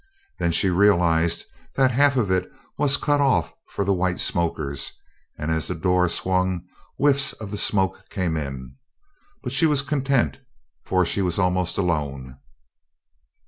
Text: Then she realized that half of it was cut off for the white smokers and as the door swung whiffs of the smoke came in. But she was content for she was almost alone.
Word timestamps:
Then 0.39 0.51
she 0.51 0.71
realized 0.71 1.45
that 1.75 1.91
half 1.91 2.15
of 2.17 2.31
it 2.31 2.51
was 2.75 2.97
cut 2.97 3.21
off 3.21 3.53
for 3.67 3.85
the 3.85 3.93
white 3.93 4.19
smokers 4.19 4.93
and 5.37 5.51
as 5.51 5.67
the 5.67 5.75
door 5.75 6.09
swung 6.09 6.63
whiffs 6.95 7.33
of 7.33 7.51
the 7.51 7.57
smoke 7.59 8.09
came 8.09 8.35
in. 8.35 8.77
But 9.43 9.51
she 9.51 9.67
was 9.67 9.83
content 9.83 10.39
for 10.83 11.05
she 11.05 11.21
was 11.21 11.37
almost 11.37 11.77
alone. 11.77 12.39